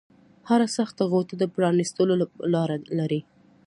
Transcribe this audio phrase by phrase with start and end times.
[0.49, 2.13] هره سخته غوټه د پرانیستلو
[2.53, 3.21] لاره لري